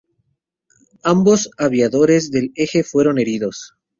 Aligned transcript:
Ambos 1.03 1.51
aviadores 1.59 2.31
del 2.31 2.53
Eje 2.55 2.83
fueron 2.83 3.19
heridos. 3.19 3.75